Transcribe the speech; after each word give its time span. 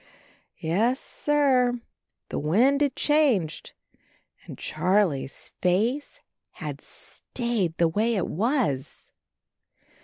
Yes, 0.57 0.99
sir— 0.99 1.79
^the 2.31 2.41
wind 2.41 2.81
had 2.81 2.95
changed 2.95 3.73
and 4.47 4.57
Charlie's 4.57 5.51
face 5.61 6.19
had 6.53 6.81
stayed 6.81 7.77
the 7.77 7.87
way 7.87 8.15
it 8.15 8.25
was 8.25 9.11